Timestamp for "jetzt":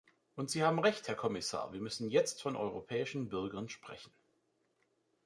2.09-2.41